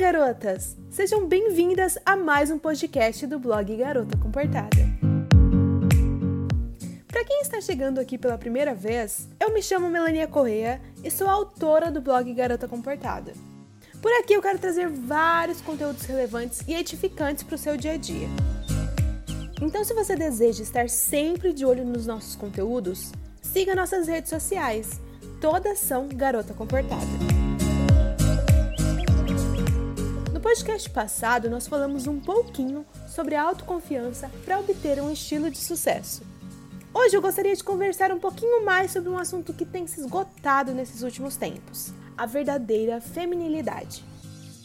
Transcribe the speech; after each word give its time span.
garotas! 0.00 0.78
Sejam 0.88 1.26
bem-vindas 1.28 1.98
a 2.06 2.16
mais 2.16 2.50
um 2.50 2.58
podcast 2.58 3.26
do 3.26 3.38
blog 3.38 3.76
Garota 3.76 4.16
Comportada. 4.16 4.78
Para 7.06 7.22
quem 7.22 7.42
está 7.42 7.60
chegando 7.60 8.00
aqui 8.00 8.16
pela 8.16 8.38
primeira 8.38 8.74
vez, 8.74 9.28
eu 9.38 9.52
me 9.52 9.62
chamo 9.62 9.90
Melania 9.90 10.26
Correia 10.26 10.80
e 11.04 11.10
sou 11.10 11.28
autora 11.28 11.90
do 11.90 12.00
blog 12.00 12.32
Garota 12.32 12.66
Comportada. 12.66 13.34
Por 14.00 14.10
aqui 14.12 14.32
eu 14.32 14.40
quero 14.40 14.58
trazer 14.58 14.88
vários 14.88 15.60
conteúdos 15.60 16.06
relevantes 16.06 16.62
e 16.66 16.72
edificantes 16.72 17.44
para 17.44 17.56
o 17.56 17.58
seu 17.58 17.76
dia 17.76 17.92
a 17.92 17.96
dia. 17.98 18.28
Então, 19.60 19.84
se 19.84 19.92
você 19.92 20.16
deseja 20.16 20.62
estar 20.62 20.88
sempre 20.88 21.52
de 21.52 21.66
olho 21.66 21.84
nos 21.84 22.06
nossos 22.06 22.34
conteúdos, 22.34 23.12
siga 23.42 23.74
nossas 23.74 24.08
redes 24.08 24.30
sociais. 24.30 24.98
Todas 25.42 25.78
são 25.78 26.08
Garota 26.08 26.54
Comportada. 26.54 27.39
Podcast 30.50 30.90
passado, 30.90 31.48
nós 31.48 31.68
falamos 31.68 32.08
um 32.08 32.18
pouquinho 32.18 32.84
sobre 33.06 33.36
a 33.36 33.42
autoconfiança 33.42 34.28
para 34.44 34.58
obter 34.58 35.00
um 35.00 35.08
estilo 35.08 35.48
de 35.48 35.58
sucesso. 35.58 36.22
Hoje 36.92 37.16
eu 37.16 37.22
gostaria 37.22 37.54
de 37.54 37.62
conversar 37.62 38.10
um 38.10 38.18
pouquinho 38.18 38.64
mais 38.64 38.90
sobre 38.90 39.08
um 39.08 39.16
assunto 39.16 39.54
que 39.54 39.64
tem 39.64 39.86
se 39.86 40.00
esgotado 40.00 40.74
nesses 40.74 41.02
últimos 41.02 41.36
tempos: 41.36 41.92
a 42.18 42.26
verdadeira 42.26 43.00
feminilidade. 43.00 44.04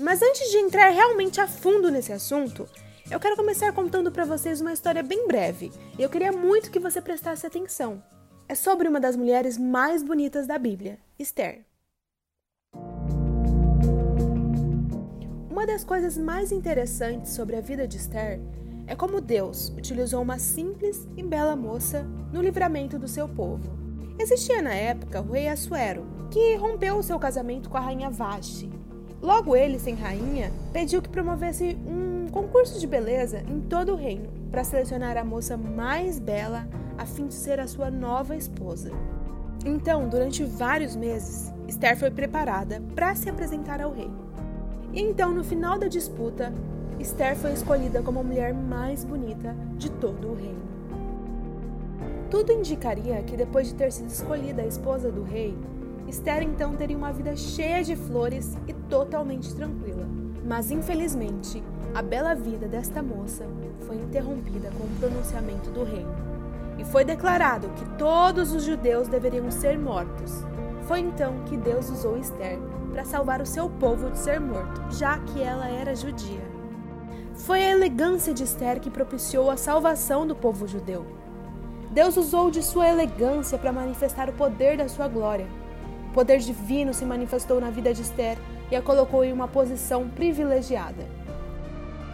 Mas 0.00 0.22
antes 0.22 0.50
de 0.50 0.56
entrar 0.56 0.88
realmente 0.88 1.42
a 1.42 1.46
fundo 1.46 1.90
nesse 1.90 2.10
assunto, 2.10 2.66
eu 3.10 3.20
quero 3.20 3.36
começar 3.36 3.70
contando 3.74 4.10
para 4.10 4.24
vocês 4.24 4.62
uma 4.62 4.72
história 4.72 5.02
bem 5.02 5.28
breve 5.28 5.70
e 5.98 6.02
eu 6.02 6.08
queria 6.08 6.32
muito 6.32 6.70
que 6.70 6.80
você 6.80 7.02
prestasse 7.02 7.46
atenção. 7.46 8.02
É 8.48 8.54
sobre 8.54 8.88
uma 8.88 8.98
das 8.98 9.14
mulheres 9.14 9.58
mais 9.58 10.02
bonitas 10.02 10.46
da 10.46 10.56
Bíblia, 10.56 10.98
Esther. 11.18 11.66
Uma 15.66 15.72
das 15.72 15.82
coisas 15.82 16.16
mais 16.16 16.52
interessantes 16.52 17.32
sobre 17.32 17.56
a 17.56 17.60
vida 17.60 17.88
de 17.88 17.96
Esther 17.96 18.38
é 18.86 18.94
como 18.94 19.20
Deus 19.20 19.70
utilizou 19.76 20.22
uma 20.22 20.38
simples 20.38 21.08
e 21.16 21.24
bela 21.24 21.56
moça 21.56 22.06
no 22.32 22.40
livramento 22.40 23.00
do 23.00 23.08
seu 23.08 23.28
povo. 23.28 23.68
Existia 24.16 24.62
na 24.62 24.72
época 24.72 25.20
o 25.20 25.32
rei 25.32 25.48
Assuero, 25.48 26.06
que 26.30 26.54
rompeu 26.54 26.96
o 26.96 27.02
seu 27.02 27.18
casamento 27.18 27.68
com 27.68 27.76
a 27.76 27.80
rainha 27.80 28.08
Vashti. 28.08 28.70
Logo 29.20 29.56
ele, 29.56 29.80
sem 29.80 29.96
rainha, 29.96 30.52
pediu 30.72 31.02
que 31.02 31.08
promovesse 31.08 31.76
um 31.84 32.28
concurso 32.30 32.78
de 32.78 32.86
beleza 32.86 33.42
em 33.48 33.60
todo 33.60 33.94
o 33.94 33.96
reino 33.96 34.28
para 34.52 34.62
selecionar 34.62 35.16
a 35.16 35.24
moça 35.24 35.56
mais 35.56 36.20
bela 36.20 36.68
a 36.96 37.04
fim 37.04 37.26
de 37.26 37.34
ser 37.34 37.58
a 37.58 37.66
sua 37.66 37.90
nova 37.90 38.36
esposa. 38.36 38.92
Então, 39.64 40.08
durante 40.08 40.44
vários 40.44 40.94
meses, 40.94 41.52
Esther 41.66 41.98
foi 41.98 42.12
preparada 42.12 42.80
para 42.94 43.16
se 43.16 43.28
apresentar 43.28 43.82
ao 43.82 43.92
rei. 43.92 44.25
E 44.92 45.00
então, 45.00 45.32
no 45.32 45.44
final 45.44 45.78
da 45.78 45.88
disputa, 45.88 46.52
Esther 46.98 47.36
foi 47.36 47.52
escolhida 47.52 48.02
como 48.02 48.20
a 48.20 48.22
mulher 48.22 48.54
mais 48.54 49.04
bonita 49.04 49.54
de 49.76 49.90
todo 49.90 50.28
o 50.28 50.34
reino. 50.34 50.66
Tudo 52.30 52.52
indicaria 52.52 53.22
que 53.22 53.36
depois 53.36 53.68
de 53.68 53.74
ter 53.74 53.92
sido 53.92 54.08
escolhida 54.08 54.62
a 54.62 54.66
esposa 54.66 55.12
do 55.12 55.22
rei, 55.22 55.56
Esther 56.08 56.42
então 56.42 56.74
teria 56.74 56.96
uma 56.96 57.12
vida 57.12 57.36
cheia 57.36 57.82
de 57.82 57.94
flores 57.94 58.56
e 58.66 58.72
totalmente 58.72 59.54
tranquila. 59.54 60.06
Mas 60.44 60.70
infelizmente, 60.70 61.62
a 61.94 62.02
bela 62.02 62.34
vida 62.34 62.66
desta 62.66 63.02
moça 63.02 63.44
foi 63.86 63.96
interrompida 63.96 64.70
com 64.78 64.84
o 64.84 64.96
pronunciamento 64.98 65.70
do 65.70 65.84
rei. 65.84 66.06
E 66.78 66.84
foi 66.84 67.04
declarado 67.04 67.68
que 67.70 67.84
todos 67.96 68.52
os 68.52 68.64
judeus 68.64 69.08
deveriam 69.08 69.50
ser 69.50 69.78
mortos. 69.78 70.44
Foi 70.86 71.00
então 71.00 71.42
que 71.46 71.56
Deus 71.56 71.90
usou 71.90 72.16
Esther 72.16 72.58
para 72.92 73.04
salvar 73.04 73.42
o 73.42 73.46
seu 73.46 73.68
povo 73.68 74.08
de 74.08 74.18
ser 74.18 74.40
morto, 74.40 74.80
já 74.90 75.18
que 75.18 75.42
ela 75.42 75.68
era 75.68 75.96
judia. 75.96 76.42
Foi 77.34 77.62
a 77.62 77.70
elegância 77.72 78.32
de 78.32 78.44
Esther 78.44 78.80
que 78.80 78.88
propiciou 78.88 79.50
a 79.50 79.56
salvação 79.56 80.24
do 80.24 80.36
povo 80.36 80.66
judeu. 80.66 81.04
Deus 81.90 82.16
usou 82.16 82.52
de 82.52 82.62
sua 82.62 82.88
elegância 82.88 83.58
para 83.58 83.72
manifestar 83.72 84.28
o 84.28 84.32
poder 84.32 84.76
da 84.76 84.88
sua 84.88 85.08
glória. 85.08 85.46
O 86.10 86.14
poder 86.14 86.38
divino 86.38 86.94
se 86.94 87.04
manifestou 87.04 87.60
na 87.60 87.68
vida 87.68 87.92
de 87.92 88.02
Esther 88.02 88.38
e 88.70 88.76
a 88.76 88.80
colocou 88.80 89.24
em 89.24 89.32
uma 89.32 89.48
posição 89.48 90.08
privilegiada. 90.08 91.04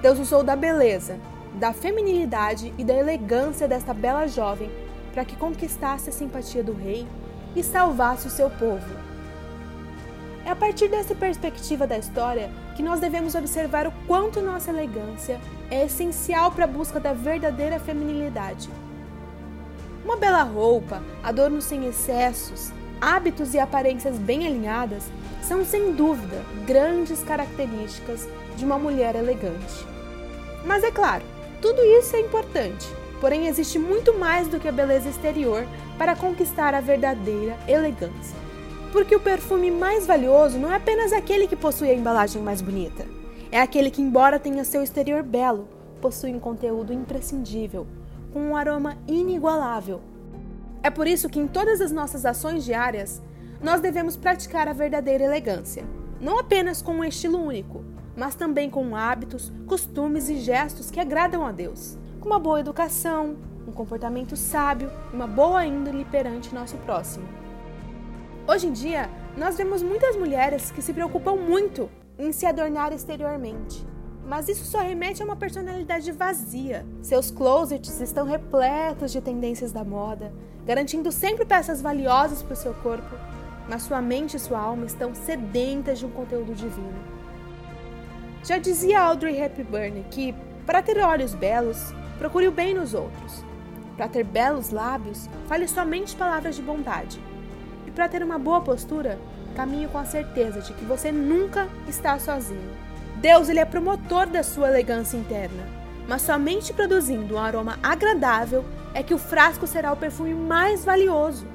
Deus 0.00 0.18
usou 0.18 0.42
da 0.42 0.56
beleza, 0.56 1.18
da 1.54 1.74
feminilidade 1.74 2.72
e 2.78 2.84
da 2.84 2.94
elegância 2.94 3.68
desta 3.68 3.92
bela 3.92 4.26
jovem 4.26 4.70
para 5.12 5.24
que 5.24 5.36
conquistasse 5.36 6.08
a 6.08 6.12
simpatia 6.12 6.64
do 6.64 6.72
rei 6.72 7.06
e 7.54 7.62
salvasse 7.62 8.26
o 8.26 8.30
seu 8.30 8.50
povo. 8.50 9.04
É 10.44 10.50
a 10.50 10.56
partir 10.56 10.88
dessa 10.88 11.14
perspectiva 11.14 11.86
da 11.86 11.96
história 11.96 12.50
que 12.76 12.82
nós 12.82 13.00
devemos 13.00 13.34
observar 13.34 13.86
o 13.86 13.92
quanto 14.06 14.42
nossa 14.42 14.70
elegância 14.70 15.40
é 15.70 15.84
essencial 15.84 16.50
para 16.50 16.64
a 16.64 16.68
busca 16.68 17.00
da 17.00 17.12
verdadeira 17.12 17.80
feminilidade. 17.80 18.68
Uma 20.04 20.16
bela 20.16 20.42
roupa, 20.42 21.02
adornos 21.22 21.64
sem 21.64 21.86
excessos, 21.86 22.70
hábitos 23.00 23.54
e 23.54 23.58
aparências 23.58 24.18
bem 24.18 24.46
alinhadas 24.46 25.04
são 25.42 25.64
sem 25.64 25.92
dúvida 25.92 26.42
grandes 26.66 27.22
características 27.22 28.28
de 28.56 28.64
uma 28.64 28.78
mulher 28.78 29.14
elegante. 29.14 29.86
Mas 30.64 30.84
é 30.84 30.90
claro, 30.90 31.24
tudo 31.60 31.82
isso 31.82 32.16
é 32.16 32.20
importante, 32.20 32.86
porém 33.20 33.46
existe 33.46 33.78
muito 33.78 34.18
mais 34.18 34.48
do 34.48 34.58
que 34.58 34.68
a 34.68 34.72
beleza 34.72 35.08
exterior 35.08 35.66
para 35.98 36.16
conquistar 36.16 36.74
a 36.74 36.80
verdadeira 36.80 37.56
elegância 37.68 38.44
porque 38.94 39.16
o 39.16 39.20
perfume 39.20 39.72
mais 39.72 40.06
valioso 40.06 40.56
não 40.56 40.72
é 40.72 40.76
apenas 40.76 41.12
aquele 41.12 41.48
que 41.48 41.56
possui 41.56 41.90
a 41.90 41.94
embalagem 41.94 42.40
mais 42.40 42.62
bonita. 42.62 43.04
É 43.50 43.60
aquele 43.60 43.90
que, 43.90 44.00
embora 44.00 44.38
tenha 44.38 44.62
seu 44.62 44.84
exterior 44.84 45.20
belo, 45.20 45.68
possui 46.00 46.32
um 46.32 46.38
conteúdo 46.38 46.92
imprescindível, 46.92 47.88
com 48.32 48.38
um 48.38 48.56
aroma 48.56 48.96
inigualável. 49.08 50.00
É 50.80 50.90
por 50.90 51.08
isso 51.08 51.28
que 51.28 51.40
em 51.40 51.48
todas 51.48 51.80
as 51.80 51.90
nossas 51.90 52.24
ações 52.24 52.64
diárias, 52.64 53.20
nós 53.60 53.80
devemos 53.80 54.16
praticar 54.16 54.68
a 54.68 54.72
verdadeira 54.72 55.24
elegância, 55.24 55.84
não 56.20 56.38
apenas 56.38 56.80
com 56.80 56.92
um 56.92 57.04
estilo 57.04 57.42
único, 57.42 57.84
mas 58.16 58.36
também 58.36 58.70
com 58.70 58.94
hábitos, 58.94 59.52
costumes 59.66 60.28
e 60.28 60.36
gestos 60.38 60.88
que 60.88 61.00
agradam 61.00 61.44
a 61.44 61.50
Deus, 61.50 61.98
com 62.24 62.30
uma 62.30 62.38
boa 62.38 62.58
educação, 62.58 63.36
um 63.68 63.70
comportamento 63.70 64.34
sábio 64.34 64.90
e 65.12 65.14
uma 65.14 65.26
boa 65.26 65.66
índole 65.66 66.06
perante 66.06 66.54
nosso 66.54 66.74
próximo. 66.78 67.28
Hoje 68.48 68.66
em 68.66 68.72
dia, 68.72 69.10
nós 69.36 69.58
vemos 69.58 69.82
muitas 69.82 70.16
mulheres 70.16 70.70
que 70.70 70.80
se 70.80 70.94
preocupam 70.94 71.36
muito 71.36 71.90
em 72.18 72.32
se 72.32 72.46
adornar 72.46 72.94
exteriormente. 72.94 73.86
Mas 74.26 74.48
isso 74.48 74.64
só 74.64 74.78
remete 74.78 75.20
a 75.20 75.24
uma 75.26 75.36
personalidade 75.36 76.10
vazia. 76.12 76.86
Seus 77.02 77.30
closets 77.30 78.00
estão 78.00 78.24
repletos 78.24 79.12
de 79.12 79.20
tendências 79.20 79.70
da 79.70 79.84
moda, 79.84 80.32
garantindo 80.64 81.12
sempre 81.12 81.44
peças 81.44 81.82
valiosas 81.82 82.42
para 82.42 82.54
o 82.54 82.56
seu 82.56 82.72
corpo, 82.72 83.14
mas 83.68 83.82
sua 83.82 84.00
mente 84.00 84.38
e 84.38 84.40
sua 84.40 84.60
alma 84.60 84.86
estão 84.86 85.14
sedentas 85.14 85.98
de 85.98 86.06
um 86.06 86.10
conteúdo 86.10 86.54
divino. 86.54 87.04
Já 88.42 88.56
dizia 88.56 89.02
Audrey 89.02 89.38
Hepburn 89.38 90.06
que, 90.10 90.34
para 90.64 90.80
ter 90.80 90.98
olhos 91.04 91.34
belos, 91.34 91.92
procure 92.24 92.48
o 92.48 92.52
bem 92.52 92.74
nos 92.74 92.94
outros. 92.94 93.44
Para 93.96 94.08
ter 94.08 94.24
belos 94.24 94.70
lábios, 94.70 95.28
fale 95.46 95.68
somente 95.68 96.16
palavras 96.16 96.56
de 96.56 96.62
bondade 96.62 97.20
para 97.94 98.08
ter 98.08 98.22
uma 98.22 98.38
boa 98.38 98.60
postura, 98.60 99.18
caminhe 99.54 99.86
com 99.86 99.98
a 99.98 100.04
certeza 100.04 100.60
de 100.60 100.72
que 100.72 100.84
você 100.84 101.12
nunca 101.12 101.68
está 101.88 102.18
sozinho. 102.18 102.72
Deus 103.16 103.48
ele 103.48 103.60
é 103.60 103.64
promotor 103.64 104.26
da 104.26 104.42
sua 104.42 104.68
elegância 104.68 105.16
interna, 105.16 105.64
mas 106.08 106.22
somente 106.22 106.72
produzindo 106.72 107.36
um 107.36 107.38
aroma 107.38 107.78
agradável 107.82 108.64
é 108.92 109.02
que 109.02 109.14
o 109.14 109.18
frasco 109.18 109.66
será 109.66 109.92
o 109.92 109.96
perfume 109.96 110.34
mais 110.34 110.84
valioso. 110.84 111.46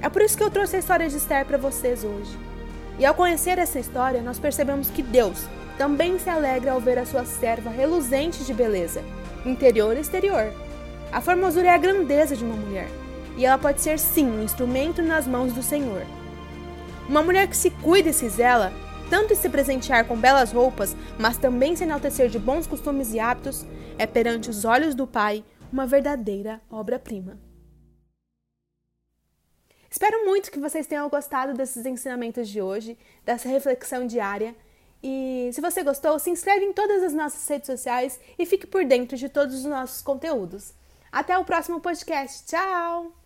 É 0.00 0.08
por 0.08 0.22
isso 0.22 0.36
que 0.36 0.42
eu 0.42 0.50
trouxe 0.50 0.76
a 0.76 0.78
história 0.78 1.08
de 1.08 1.16
Esther 1.16 1.44
para 1.44 1.58
vocês 1.58 2.02
hoje. 2.02 2.36
E 2.98 3.04
ao 3.04 3.14
conhecer 3.14 3.58
essa 3.58 3.78
história, 3.78 4.22
nós 4.22 4.38
percebemos 4.38 4.90
que 4.90 5.02
Deus 5.02 5.44
também 5.76 6.18
se 6.18 6.28
alegra 6.28 6.72
ao 6.72 6.80
ver 6.80 6.98
a 6.98 7.06
sua 7.06 7.24
serva 7.24 7.70
reluzente 7.70 8.42
de 8.44 8.52
beleza, 8.52 9.04
interior 9.48 9.96
e 9.96 10.00
exterior. 10.00 10.52
A 11.10 11.20
formosura 11.20 11.68
é 11.68 11.70
a 11.70 11.78
grandeza 11.78 12.36
de 12.36 12.44
uma 12.44 12.56
mulher 12.56 12.88
e 13.36 13.44
ela 13.44 13.56
pode 13.56 13.80
ser 13.80 13.98
sim 13.98 14.26
um 14.26 14.42
instrumento 14.42 15.00
nas 15.00 15.26
mãos 15.26 15.52
do 15.52 15.62
Senhor. 15.62 16.02
Uma 17.08 17.22
mulher 17.22 17.48
que 17.48 17.56
se 17.56 17.70
cuida 17.70 18.10
e 18.10 18.12
se 18.12 18.28
zela, 18.28 18.72
tanto 19.08 19.32
em 19.32 19.36
se 19.36 19.48
presentear 19.48 20.04
com 20.04 20.16
belas 20.16 20.52
roupas, 20.52 20.94
mas 21.18 21.38
também 21.38 21.74
se 21.74 21.84
enaltecer 21.84 22.28
de 22.28 22.38
bons 22.38 22.66
costumes 22.66 23.14
e 23.14 23.20
hábitos, 23.20 23.64
é 23.96 24.06
perante 24.06 24.50
os 24.50 24.64
olhos 24.64 24.94
do 24.94 25.06
Pai 25.06 25.44
uma 25.72 25.86
verdadeira 25.86 26.60
obra-prima. 26.70 27.38
Espero 29.90 30.26
muito 30.26 30.50
que 30.50 30.60
vocês 30.60 30.86
tenham 30.86 31.08
gostado 31.08 31.54
desses 31.54 31.86
ensinamentos 31.86 32.48
de 32.48 32.60
hoje, 32.60 32.98
dessa 33.24 33.48
reflexão 33.48 34.06
diária. 34.06 34.54
E 35.02 35.50
se 35.52 35.60
você 35.60 35.82
gostou, 35.82 36.18
se 36.18 36.30
inscreve 36.30 36.64
em 36.64 36.72
todas 36.72 37.02
as 37.02 37.12
nossas 37.12 37.46
redes 37.48 37.66
sociais 37.66 38.18
e 38.38 38.44
fique 38.44 38.66
por 38.66 38.84
dentro 38.84 39.16
de 39.16 39.28
todos 39.28 39.54
os 39.54 39.64
nossos 39.64 40.02
conteúdos. 40.02 40.74
Até 41.10 41.38
o 41.38 41.44
próximo 41.44 41.80
podcast. 41.80 42.46
Tchau! 42.46 43.17